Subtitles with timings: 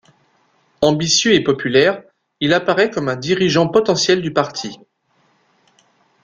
[0.81, 2.01] Ambitieux et populaire,
[2.39, 4.79] il apparaît comme un dirigeant potentiel du parti.